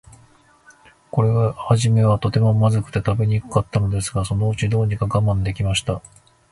[1.11, 6.01] これははじめは、とても、まずくて食べにくかったのですが、そのうちに、どうにか我慢できました。